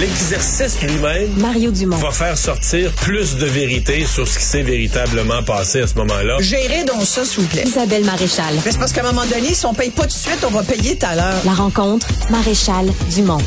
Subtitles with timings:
[0.00, 1.96] l'exercice lui-même Mario Dumont.
[1.96, 6.36] va faire sortir plus de vérité sur ce qui s'est véritablement passé à ce moment-là.
[6.40, 7.64] Gérez donc ça, s'il vous plaît.
[7.66, 8.54] Isabelle Maréchal.
[8.64, 10.50] Mais c'est parce qu'à un moment donné, si on paye pas tout de suite, on
[10.50, 11.42] va payer tout à l'heure.
[11.44, 13.38] La rencontre, Maréchal Dumont.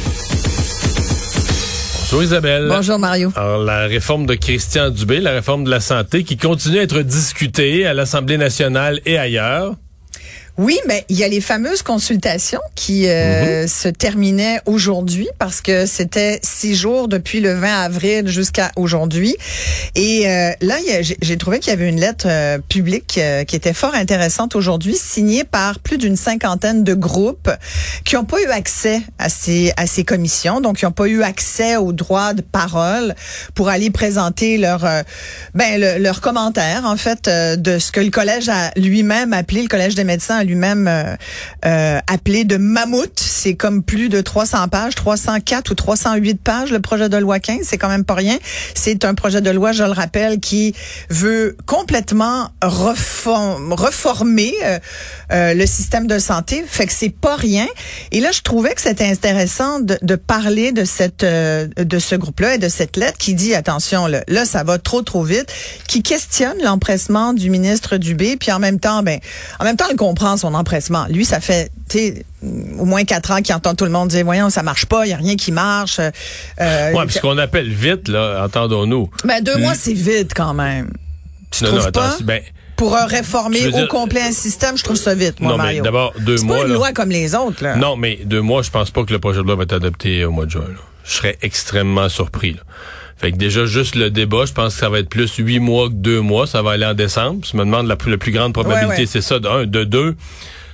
[2.04, 2.68] Bonjour Isabelle.
[2.68, 3.32] Bonjour, Mario.
[3.38, 7.02] Alors, la réforme de Christian Dubé, la réforme de la santé, qui continue à être
[7.02, 9.76] discutée à l'Assemblée nationale et ailleurs.
[10.58, 15.86] Oui, mais il y a les fameuses consultations qui euh, se terminaient aujourd'hui parce que
[15.86, 19.36] c'était six jours depuis le 20 avril jusqu'à aujourd'hui.
[19.96, 23.74] Et euh, là, j'ai- trouvé qu'il y avait une lettre euh, publique euh, qui était
[23.74, 27.50] fort intéressante aujourd'hui, signée par plus d'une cinquantaine de groupes
[28.06, 31.24] qui n'ont pas eu accès à ces à ces commissions, donc qui n'ont pas eu
[31.24, 33.16] accès au droit de parole
[33.56, 35.02] pour aller présenter leur euh,
[35.56, 39.68] ben le- leur commentaire en fait de ce que le collège a lui-même appelé le
[39.70, 41.16] collège des médecins a lui-même euh,
[41.66, 43.20] euh, appelé de mammouth.
[43.20, 47.60] C'est comme plus de 300 pages, 304 ou 308 pages le projet de loi 15.
[47.64, 48.38] C'est quand même pas rien.
[48.76, 50.76] C'est un projet de loi, je le rappelle, qui
[51.10, 54.80] veut complètement reform- reformer euh,
[55.32, 56.64] euh, le système de santé.
[56.68, 57.68] Fait que c'est pas rien.
[58.12, 62.58] Et là, je trouvais que c'était intéressant de, parler de cette de ce groupe-là et
[62.58, 65.48] de cette lettre qui dit attention là, là ça va trop trop vite,
[65.88, 69.20] qui questionne l'empressement du ministre Dubé, puis en même temps, ben
[69.60, 71.06] en même temps, il comprend son empressement.
[71.10, 71.72] Lui, ça fait
[72.80, 75.10] au moins quatre ans qu'il entend tout le monde dire voyons ça marche pas, il
[75.10, 76.00] y a rien qui marche.
[76.00, 79.10] Euh, Ouais, puis ce qu'on appelle vite, là, entendons-nous.
[79.26, 80.92] ben deux mois c'est vite quand même.
[81.52, 82.16] Tu Non, non, trouves pas?
[82.24, 82.42] ben,
[82.78, 85.64] Pour euh, réformer au dire- complet un système, je trouve ça vite, moi, Non, mais
[85.66, 85.84] Mario.
[85.84, 86.76] d'abord, deux C'est mois, pas une là.
[86.76, 87.76] loi comme les autres, là.
[87.76, 90.24] Non, mais deux mois, je pense pas que le projet de loi va être adopté
[90.26, 90.62] au mois de juin.
[90.68, 90.80] là.
[91.04, 92.54] Je serais extrêmement surpris.
[92.54, 92.62] Là.
[93.22, 95.90] Fait que déjà, juste le débat, je pense que ça va être plus huit mois
[95.90, 96.48] que deux mois.
[96.48, 97.46] Ça va aller en décembre.
[97.50, 99.06] Je me demande la, plus- la plus grande probabilité, Ouais, ouais.
[99.06, 99.66] c'est ça, de un.
[99.68, 100.16] De deux,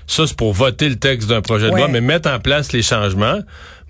[0.08, 2.82] ça, c'est pour voter le texte d'un projet de loi, mais mettre en place les
[2.82, 3.40] changements.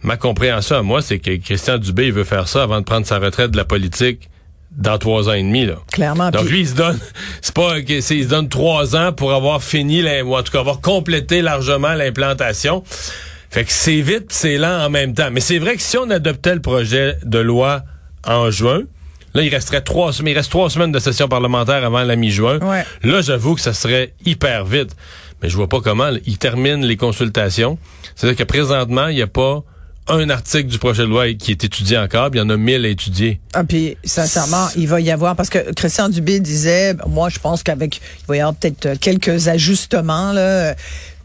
[0.03, 3.05] Ma compréhension à moi, c'est que Christian Dubé, il veut faire ça avant de prendre
[3.05, 4.29] sa retraite de la politique
[4.75, 5.65] dans trois ans et demi.
[5.65, 5.75] Là.
[5.91, 6.29] Clairement.
[6.31, 6.99] Donc lui, il se donne,
[7.41, 10.81] c'est pas, il se donne trois ans pour avoir fini, ou en tout cas avoir
[10.81, 12.83] complété largement l'implantation.
[13.49, 15.29] Fait que c'est vite, c'est lent en même temps.
[15.31, 17.83] Mais c'est vrai que si on adoptait le projet de loi
[18.27, 18.81] en juin,
[19.33, 22.59] là, il resterait trois semaines, il reste trois semaines de session parlementaire avant la mi-juin.
[22.59, 22.85] Ouais.
[23.03, 24.95] Là, j'avoue que ça serait hyper vite.
[25.41, 26.09] Mais je vois pas comment.
[26.09, 27.77] là, Il termine les consultations.
[28.15, 29.63] C'est-à-dire que présentement, il n'y a pas
[30.09, 32.57] un article du projet de loi qui est étudié encore, puis il y en a
[32.57, 33.39] mille à étudier.
[33.53, 37.61] Ah, puis, sincèrement, il va y avoir, parce que Christian Dubé disait, moi, je pense
[37.61, 40.75] qu'avec, il va y avoir peut-être quelques ajustements, là,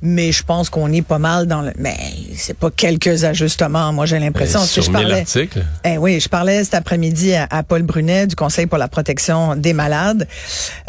[0.02, 1.96] mais je pense qu'on est pas mal dans le, mais
[2.36, 4.60] c'est pas quelques ajustements, moi, j'ai l'impression.
[4.60, 5.24] Que sur je parlais.
[5.84, 9.56] Eh oui, je parlais cet après-midi à, à Paul Brunet du Conseil pour la protection
[9.56, 10.26] des malades,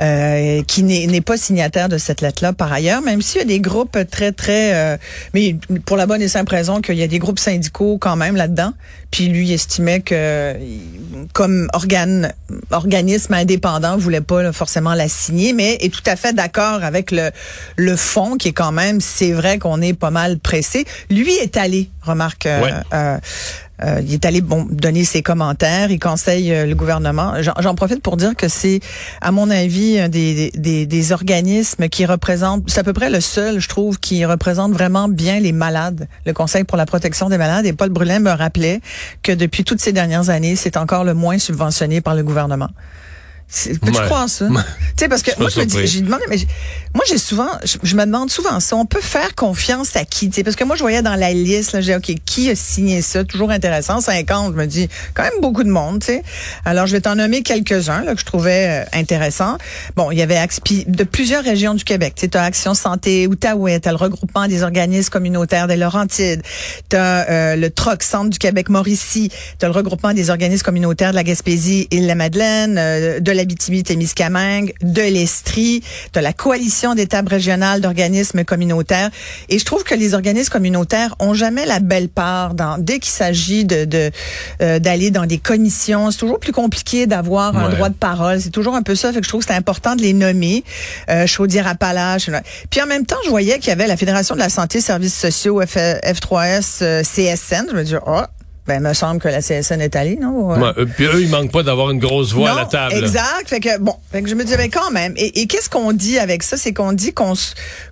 [0.01, 3.47] euh, qui n'est n'est pas signataire de cette lettre-là par ailleurs, même s'il y a
[3.47, 4.73] des groupes très, très...
[4.73, 4.97] euh,
[5.33, 8.35] mais pour la bonne et simple raison qu'il y a des groupes syndicaux quand même
[8.35, 8.73] là-dedans.
[9.11, 10.55] Puis lui il estimait que,
[11.33, 12.33] comme organe,
[12.71, 17.11] organisme indépendant, voulait pas là, forcément la signer, mais est tout à fait d'accord avec
[17.11, 17.29] le,
[17.75, 20.85] le fond qui est quand même, c'est vrai qu'on est pas mal pressé.
[21.09, 22.45] Lui est allé, remarque...
[22.45, 22.71] euh, Ouais.
[22.93, 23.17] euh,
[23.83, 27.33] euh, il est allé bon, donner ses commentaires, il conseille euh, le gouvernement.
[27.41, 28.79] J'en profite pour dire que c'est,
[29.19, 33.19] à mon avis, un des, des, des organismes qui représentent, c'est à peu près le
[33.19, 37.39] seul, je trouve, qui représente vraiment bien les malades, le Conseil pour la protection des
[37.39, 37.65] malades.
[37.65, 38.79] Et Paul Brulin me rappelait
[39.23, 42.69] que depuis toutes ces dernières années, c'est encore le moins subventionné par le gouvernement.
[43.49, 44.05] Peux-tu Ouais.
[44.05, 44.45] croire ça?
[44.45, 44.61] Ouais.
[44.63, 46.37] tu sais, parce que moi, je me dis, j'ai demandé, mais
[46.95, 48.75] moi, j'ai souvent, je, je me demande souvent ça.
[48.75, 50.29] On peut faire confiance à qui?
[50.29, 52.55] Tu sais, parce que moi, je voyais dans la liste, là, j'ai OK, qui a
[52.55, 53.23] signé ça?
[53.23, 54.01] Toujours intéressant.
[54.01, 56.23] 50, je me dis, quand même beaucoup de monde, tu sais.
[56.65, 59.57] Alors, je vais t'en nommer quelques-uns, là, que je trouvais euh, intéressants.
[59.95, 62.13] Bon, il y avait Axpi- de plusieurs régions du Québec.
[62.15, 66.41] Tu sais, t'as Action Santé Outaouais, t'as le regroupement des organismes communautaires des Laurentides,
[66.89, 71.15] t'as euh, le TROC, Centre du Québec Mauricie, t'as le regroupement des organismes communautaires de
[71.15, 77.07] la Gaspésie et de la Madeleine, euh, de l'Abitibi-Témiscamingue, de l'Estrie, t'as la coalition des
[77.07, 79.09] tables régionales d'organismes communautaires.
[79.49, 83.11] Et je trouve que les organismes communautaires ont jamais la belle part dans, dès qu'il
[83.11, 84.11] s'agit de, de
[84.61, 86.11] euh, d'aller dans des commissions.
[86.11, 88.41] C'est toujours plus compliqué d'avoir un droit de parole.
[88.41, 89.11] C'est toujours un peu ça.
[89.11, 90.63] Fait que je trouve que c'est important de les nommer.
[91.09, 92.29] Euh, Chaudière-Appalaches.
[92.69, 95.17] Puis en même temps, je voyais qu'il y avait la Fédération de la santé services
[95.17, 97.67] sociaux F, F3S euh, CSN.
[97.71, 98.21] Je me dis, oh,
[98.67, 100.53] ben, me semble que la CSN est allée, non?
[100.55, 102.95] Ouais, eux- puis eux, ils manquent pas d'avoir une grosse voix à la table.
[102.95, 103.47] Exact.
[103.47, 105.13] Fait que bon, fait que je me disais mais quand même.
[105.17, 107.33] Et, et qu'est-ce qu'on dit avec ça, c'est qu'on dit qu'on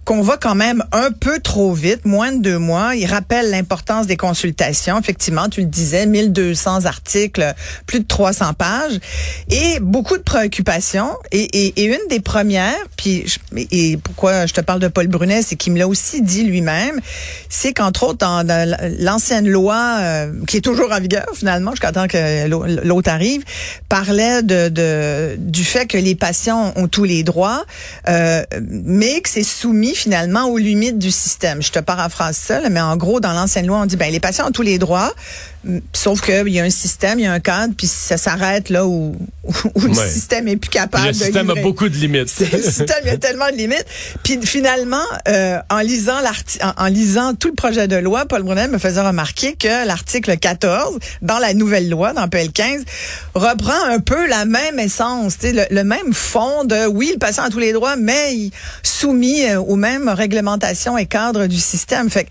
[0.05, 2.95] qu'on va quand même un peu trop vite, moins de deux mois.
[2.95, 4.97] Il rappelle l'importance des consultations.
[4.99, 7.53] Effectivement, tu le disais, 1200 articles,
[7.85, 8.99] plus de 300 pages
[9.49, 11.09] et beaucoup de préoccupations.
[11.31, 13.39] Et, et, et une des premières, puis je-
[13.71, 16.99] et pourquoi je te parle de Paul Brunet, c'est qu'il me l'a aussi dit lui-même,
[17.49, 21.91] c'est qu'entre autres dans, dans l'ancienne loi euh, qui est toujours en vigueur finalement jusqu'à
[21.91, 22.47] temps que
[22.85, 23.43] l'autre arrive,
[23.89, 27.65] parlait de, de, du fait que les patients ont tous les droits,
[28.07, 31.61] euh, mais que c'est soumis finalement aux limites du système.
[31.61, 34.47] Je te paraphrase ça, mais en gros, dans l'ancienne loi, on dit ben les patients
[34.47, 35.13] ont tous les droits,
[35.93, 38.87] Sauf qu'il y a un système, il y a un cadre, puis ça s'arrête là
[38.87, 41.09] où, où, le système est plus capable.
[41.09, 42.33] Le système a beaucoup de limites.
[42.51, 43.85] le système il y a tellement de limites.
[44.23, 48.69] Puis finalement, euh, en lisant l'article, en, lisant tout le projet de loi, Paul Brunet
[48.69, 52.83] me faisait remarquer que l'article 14 dans la nouvelle loi, dans PL 15,
[53.35, 57.49] reprend un peu la même essence, le, le même fond de oui, le patient a
[57.49, 58.49] tous les droits, mais
[58.83, 62.09] soumis euh, aux mêmes réglementations et cadres du système.
[62.09, 62.29] Fait que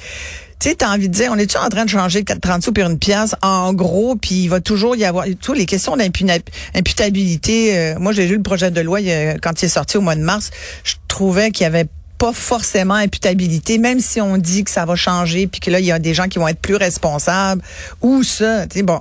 [0.60, 2.84] tu sais, t'as envie de dire, on est-tu en train de changer 30 sous pour
[2.84, 3.34] une pièce?
[3.40, 7.78] En gros, puis il va toujours y avoir toutes les questions d'imputabilité.
[7.78, 8.98] Euh, moi, j'ai lu le projet de loi
[9.40, 10.50] quand il est sorti au mois de mars.
[10.84, 11.86] Je trouvais qu'il y avait
[12.20, 15.86] pas forcément imputabilité, même si on dit que ça va changer, puis que là, il
[15.86, 17.62] y a des gens qui vont être plus responsables,
[18.02, 19.00] ou ça, tu sais, bon.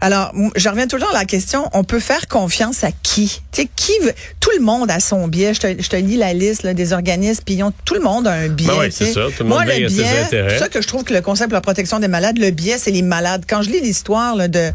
[0.00, 3.42] Alors, je reviens toujours à la question, on peut faire confiance à qui?
[3.52, 5.52] Tu sais, qui veut, tout le monde a son biais.
[5.52, 8.32] Je te, je te lis la liste là, des organismes, puis tout le monde a
[8.32, 8.68] un biais.
[8.68, 11.04] Ben oui, c'est ça, tout le monde Moi, le biais, c'est ça que je trouve
[11.04, 13.44] que le concept de la protection des malades, le biais, c'est les malades.
[13.46, 14.72] Quand je lis l'histoire de...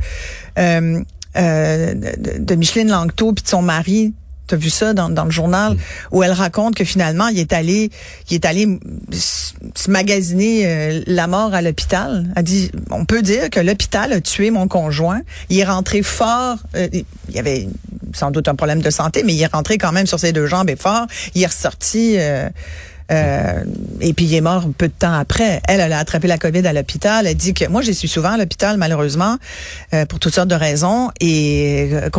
[0.59, 1.01] Euh,
[1.37, 4.11] euh, de, de, Micheline Langto puis de son mari
[4.47, 5.77] T'as vu ça dans, dans le journal
[6.11, 7.89] où elle raconte que finalement il est allé,
[8.29, 8.67] il est allé
[9.11, 12.31] se magasiner euh, la mort à l'hôpital.
[12.35, 15.21] Elle dit, on peut dire que l'hôpital a tué mon conjoint.
[15.49, 16.57] Il est rentré fort.
[16.75, 17.67] Euh, il y avait
[18.13, 20.47] sans doute un problème de santé, mais il est rentré quand même sur ses deux
[20.47, 21.07] jambes et fort.
[21.35, 22.15] Il est ressorti.
[22.17, 22.49] Euh,
[23.11, 23.63] euh,
[23.99, 25.61] et puis il est mort peu de temps après.
[25.67, 27.27] Elle, elle a attrapé la COVID à l'hôpital.
[27.27, 29.37] Elle dit que moi, j'ai suis souvent à l'hôpital malheureusement
[29.93, 32.09] euh, pour toutes sortes de raisons et euh,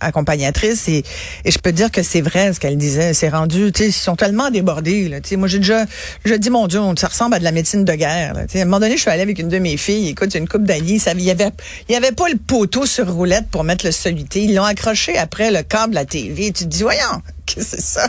[0.00, 1.04] accompagnatrice et,
[1.44, 3.14] je peux dire que c'est vrai ce qu'elle disait.
[3.14, 5.08] C'est rendu, tu sais, ils sont tellement débordés.
[5.08, 5.84] Là, moi, j'ai déjà,
[6.24, 8.34] je dis mon Dieu, ça ressemble à de la médecine de guerre.
[8.34, 10.08] Là, à un moment donné, je suis allée avec une de mes filles.
[10.08, 11.00] Écoute, une coupe d'alliés.
[11.14, 11.50] Il y avait,
[11.88, 14.44] il y avait pas le poteau sur roulette pour mettre le soluté.
[14.44, 16.52] Ils l'ont accroché après le câble à TV.
[16.52, 17.22] Tu te dis, voyons,
[17.54, 18.08] que c'est ça?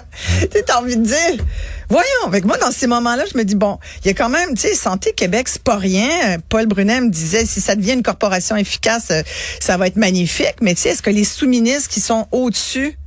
[0.65, 1.45] T'as envie de dire,
[1.89, 4.55] voyons, avec moi, dans ces moments-là, je me dis, bon, il y a quand même,
[4.55, 6.37] tu sais, Santé Québec, c'est pas rien.
[6.49, 9.21] Paul Brunet me disait, si ça devient une corporation efficace, euh,
[9.59, 10.55] ça va être magnifique.
[10.61, 12.97] Mais tu sais, est-ce que les sous-ministres qui sont au-dessus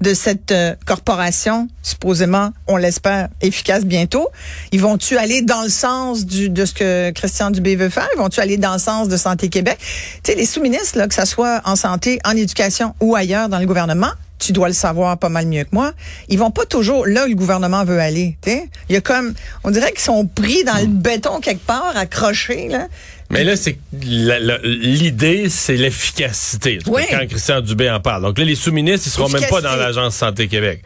[0.00, 4.28] de cette euh, corporation, supposément, on l'espère, efficace bientôt,
[4.72, 8.08] ils vont-tu aller dans le sens du, de ce que Christian Dubé veut faire?
[8.14, 9.78] Ils vont-tu aller dans le sens de Santé Québec?
[10.22, 13.58] Tu sais, les sous-ministres, là, que ça soit en santé, en éducation ou ailleurs dans
[13.58, 15.92] le gouvernement, tu dois le savoir pas mal mieux que moi.
[16.28, 18.36] Ils vont pas toujours là où le gouvernement veut aller.
[18.46, 19.34] Il y a comme,
[19.64, 22.88] on dirait qu'ils sont pris dans le béton quelque part, accrochés là.
[23.30, 26.78] Mais là, c'est l'idée, c'est l'efficacité.
[26.84, 28.22] Quand Christian Dubé en parle.
[28.22, 30.82] Donc là, les sous-ministres, ils seront même pas dans l'agence Santé Québec.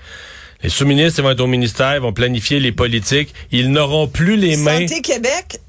[0.62, 3.34] Les sous-ministres, ils vont être au ministère, ils vont planifier les politiques.
[3.50, 4.80] Ils n'auront plus les mains.
[4.80, 5.60] Santé Québec,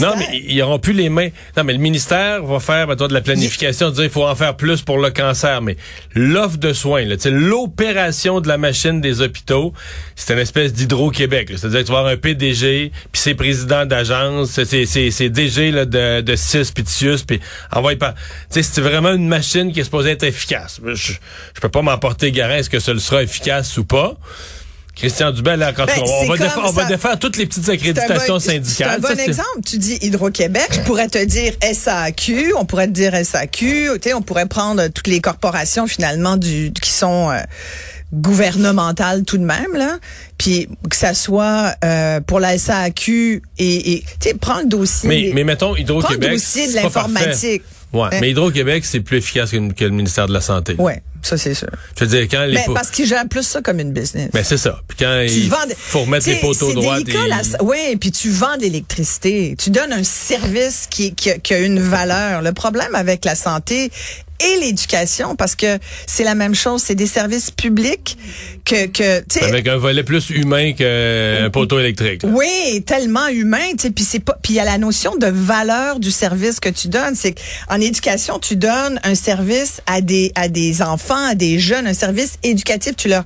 [0.00, 1.28] non, mais ils n'auront plus les mains.
[1.56, 4.82] Non, mais le ministère va faire de la planification, dire il faut en faire plus
[4.82, 5.62] pour le cancer.
[5.62, 5.76] Mais
[6.14, 9.72] l'offre de soins, l'opération de la machine des hôpitaux,
[10.14, 11.48] c'est une espèce d'hydro-Québec.
[11.56, 16.20] C'est-à-dire que tu vas avoir un PDG, puis c'est président d'agence, c'est DG là, de,
[16.20, 17.40] de CIS, puis de puis
[17.72, 18.14] envoie pas.
[18.50, 20.80] C'est vraiment une machine qui est supposée être efficace.
[20.84, 21.12] Je,
[21.54, 24.16] je peux pas m'emporter garant est-ce que ce sera efficace ou pas?
[24.96, 28.40] Christian Dubé, là, quand ben, on, va défaire, on, va défaire, toutes les petites accréditations
[28.40, 28.98] syndicales.
[29.02, 29.60] C'est un bon exemple.
[29.64, 34.46] Tu dis Hydro-Québec, je pourrais te dire SAQ, on pourrait te dire SAQ, on pourrait
[34.46, 37.40] prendre toutes les corporations finalement du qui sont euh,
[38.14, 39.98] gouvernementales tout de même là,
[40.38, 45.08] puis que ça soit euh, pour la SAQ et, et tu sais prends le dossier.
[45.08, 47.62] Mais, mais mettons Hydro-Québec, prends le dossier de l'informatique.
[47.92, 48.18] Ouais, hein?
[48.20, 50.74] mais Hydro-Québec, c'est plus efficace que, le ministère de la Santé.
[50.78, 51.68] Ouais, ça c'est sûr.
[51.98, 52.54] Je veux dire, quand les...
[52.54, 54.30] Mais parce qu'ils gèrent plus ça comme une business.
[54.34, 54.80] Mais c'est ça.
[54.88, 57.00] Puis quand il faut remettre les poteaux droits.
[57.00, 57.04] Et...
[57.60, 59.56] Oui, puis tu vends d'électricité.
[59.58, 62.42] Tu donnes un service qui, qui, qui a une valeur.
[62.42, 63.90] Le problème avec la santé
[64.40, 68.16] et l'éducation parce que c'est la même chose, c'est des services publics
[68.64, 72.22] que que avec un volet plus humain qu'un poteau électrique.
[72.24, 75.26] Oui, tellement humain, tu sais puis c'est pas puis il y a la notion de
[75.26, 77.34] valeur du service que tu donnes, c'est
[77.68, 81.94] en éducation, tu donnes un service à des à des enfants, à des jeunes, un
[81.94, 83.24] service éducatif, tu leur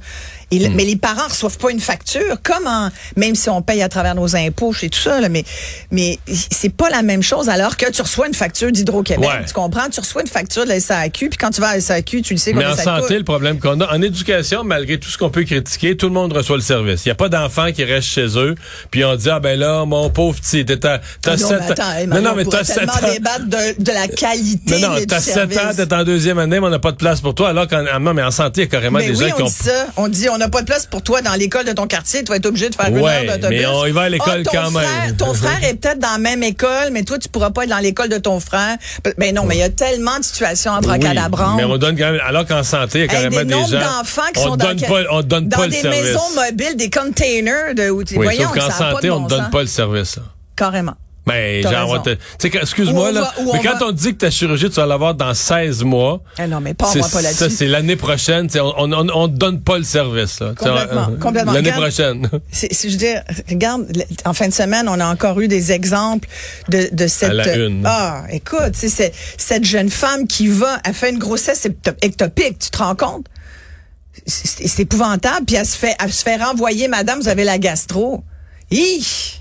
[0.52, 0.74] Hmm.
[0.74, 4.34] Mais les parents reçoivent pas une facture, comment même si on paye à travers nos
[4.34, 5.44] impôts et tout ça, là, mais
[5.90, 9.30] mais c'est pas la même chose alors que tu reçois une facture d'Hydro-Québec.
[9.46, 9.88] Tu comprends?
[9.90, 12.34] Tu reçois une facture de la SAQ, puis quand tu vas à la SAQ, tu
[12.34, 15.30] le sais Mais en santé, le problème qu'on a, en éducation, malgré tout ce qu'on
[15.30, 17.04] peut critiquer, tout le monde reçoit le service.
[17.04, 18.54] Il n'y a pas d'enfants qui restent chez eux,
[18.90, 21.84] puis on dit, ah ben là, mon pauvre petit, t'as ah non, sept ans.
[22.08, 23.12] non, non, mais t'as sept ans.
[23.12, 26.66] débattre de, de, la qualité Non, non, t'as sept ans, t'es en deuxième année, mais
[26.66, 28.70] on n'a pas de place pour toi, alors qu'en mais en santé, il y a
[28.70, 29.48] carrément des gens qui ont...
[29.48, 29.86] ça.
[29.96, 32.24] On dit, on n'a pas de place pour toi dans l'école de ton quartier.
[32.24, 33.58] Tu vas être obligé de faire une Ouais, heure d'autobus.
[33.60, 35.16] mais on y va à l'école Ah, ton quand même.
[35.16, 37.78] Ton frère est peut-être dans la même école, mais toi, tu pourras pas être dans
[37.78, 38.76] l'école de ton frère.
[39.18, 40.98] Ben non, mais il y a tellement de situations entre Oui,
[41.56, 43.70] mais on donne quand même, alors qu'en santé, il y a Hey, carrément des des,
[43.78, 43.80] gens.
[43.98, 46.20] d'enfants qui on sont dans, donne quel- pas, on donne dans pas le des maisons
[46.34, 50.18] mobiles, des containers de oui, voyons, sauf qu'en santé, on ne donne pas le service.
[50.56, 50.94] Carrément.
[51.30, 52.02] Ben, genre, on raison.
[52.02, 54.76] te- tu sais, excuse-moi, là, va- mais quand va- on dit que ta chirurgie, tu
[54.76, 57.50] vas l'avoir dans 16 mois, Ah non, mais pas moi pas ça, là-dessus.
[57.56, 58.48] c'est l'année prochaine.
[58.56, 60.40] On on, on, on te donne pas le service.
[60.40, 60.54] Là.
[60.56, 61.52] Complètement, euh, complètement.
[61.52, 62.28] L'année prochaine.
[62.50, 63.86] C'est- je veux dire, regarde,
[64.24, 66.28] en fin de semaine, on a encore eu des exemples
[66.68, 67.32] de, de cette.
[67.32, 67.82] la une.
[67.86, 72.70] Ah, écoute, c'est, cette jeune femme qui va, elle fait une grossesse ecto- ectopique, tu
[72.70, 73.26] te rends compte?
[74.26, 77.58] C'est, c'est épouvantable, puis elle se fait, elle se fait renvoyer, madame, vous avez la
[77.58, 78.22] gastro.
[78.70, 79.39] Hi!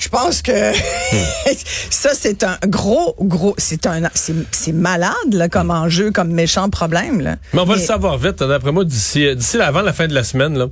[0.00, 0.52] Je pense que
[1.90, 6.70] ça, c'est un gros, gros, c'est un, c'est, c'est malade, là, comme enjeu, comme méchant
[6.70, 7.36] problème, là.
[7.52, 8.42] Mais on va le savoir vite.
[8.42, 10.66] D'après moi, d'ici, d'ici avant la fin de la semaine, là,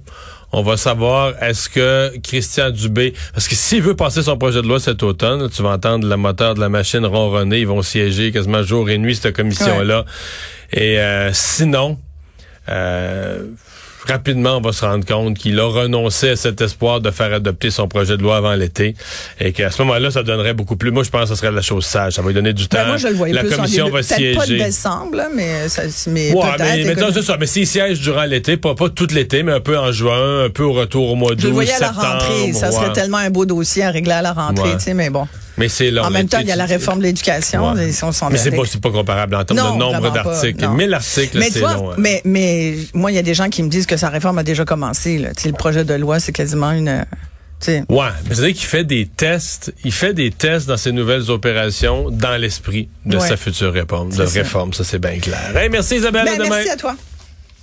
[0.52, 4.66] on va savoir est-ce que Christian Dubé, parce que s'il veut passer son projet de
[4.66, 8.32] loi cet automne, tu vas entendre le moteur de la machine ronronner, ils vont siéger
[8.32, 10.06] quasiment jour et nuit cette commission-là.
[10.72, 11.98] Et euh, sinon,
[12.70, 13.42] euh,
[14.18, 17.70] rapidement, on va se rendre compte qu'il a renoncé à cet espoir de faire adopter
[17.70, 18.94] son projet de loi avant l'été
[19.40, 20.90] et qu'à ce moment-là, ça donnerait beaucoup plus.
[20.90, 22.14] Moi, je pense que ce serait la chose sage.
[22.14, 22.78] Ça va lui donner du temps.
[22.78, 24.64] Ben, moi, je le voyais la plus en commission début- va peut-être pas de siéger.
[24.64, 26.98] décembre, là, mais, ça, mais Ouais, mais, mais écoute.
[27.02, 27.36] non, c'est ça.
[27.38, 30.50] Mais s'il siège durant l'été, pas, pas tout l'été, mais un peu en juin, un
[30.50, 32.52] peu au retour au mois d'août, Je le voyais à la septembre, rentrée.
[32.52, 34.76] Ça serait tellement un beau dossier à régler à la rentrée, Ouais.
[34.76, 35.26] tu sais, mais bon.
[35.58, 36.02] Mais c'est long.
[36.04, 37.72] en même temps, il y a la réforme de l'éducation.
[37.72, 37.86] Ouais.
[38.30, 40.62] Mais c'est pas, pas comparable en termes Non, de nombre d'articles.
[40.62, 40.72] non.
[40.74, 41.90] 1000 articles, c'est long.
[41.90, 41.94] hein.
[41.98, 44.42] mais, mais moi, il y a des gens qui me disent que sa réforme a
[44.42, 45.18] déjà commencé.
[45.18, 45.30] Là.
[45.44, 46.88] Le projet de loi, c'est quasiment une...
[46.88, 47.02] euh,
[47.60, 51.28] tu sais, Ouais, c'est-à-dire qu'il fait des tests, il fait des tests dans ses nouvelles
[51.30, 53.28] opérations dans l'esprit de Ouais.
[53.28, 54.38] sa future réforme, de ça.
[54.40, 55.56] réforme, ça c'est bien clair.
[55.56, 56.50] Hey, merci Isabelle, Ben, à demain.
[56.56, 56.94] merci à toi.